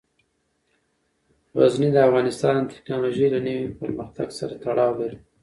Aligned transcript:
غزني 1.57 1.89
د 1.93 1.97
افغانستان 2.07 2.55
د 2.63 2.67
تکنالوژۍ 2.73 3.27
له 3.33 3.39
نوي 3.47 3.67
پرمختګ 3.81 4.27
سره 4.39 4.53
تړاو 4.63 4.93
لري. 5.01 5.17